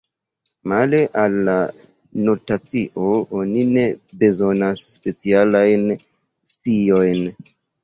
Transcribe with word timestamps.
Male 0.71 1.01
al 1.23 1.35
la 1.49 1.57
notacio 2.29 3.05
oni 3.41 3.67
ne 3.77 3.85
bezonas 4.25 4.83
specialajn 4.95 5.89
sciojn. 6.55 7.25